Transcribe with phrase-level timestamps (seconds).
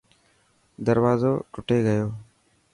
[0.85, 2.07] دروازو ٽٽي گيو.